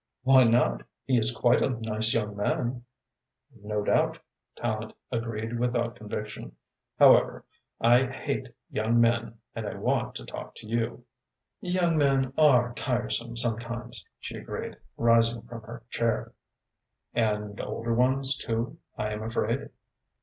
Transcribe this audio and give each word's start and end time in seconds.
"Why 0.23 0.45
not? 0.45 0.81
He 1.05 1.19
is 1.19 1.29
quite 1.29 1.61
a 1.61 1.69
nice 1.79 2.11
young 2.11 2.35
man." 2.35 2.85
"No 3.61 3.83
doubt," 3.83 4.17
Tallente 4.57 4.95
agreed, 5.11 5.59
without 5.59 5.95
conviction. 5.95 6.55
"However, 6.97 7.45
I 7.79 8.07
hate 8.07 8.49
young 8.71 8.99
men 8.99 9.37
and 9.53 9.67
I 9.67 9.75
want 9.75 10.15
to 10.15 10.25
talk 10.25 10.55
to 10.55 10.65
you." 10.67 11.05
"Young 11.59 11.99
men 11.99 12.33
are 12.35 12.73
tiresome 12.73 13.35
sometimes," 13.35 14.03
she 14.19 14.37
agreed, 14.37 14.75
rising 14.97 15.43
from 15.43 15.61
her 15.61 15.83
chair. 15.91 16.33
"And 17.13 17.61
older 17.61 17.93
ones 17.93 18.35
too, 18.35 18.79
I 18.97 19.11
am 19.11 19.21
afraid!" 19.21 19.69